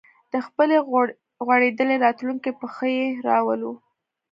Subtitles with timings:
[0.33, 0.77] د خپلې
[1.47, 3.71] غوړېدلې راتلونکې په ښه یې راولو